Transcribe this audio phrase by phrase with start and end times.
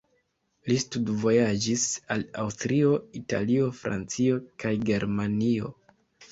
[0.69, 1.83] Li studvojaĝis
[2.17, 5.75] al Aŭstrio, Italio, Francio kaj Germanio.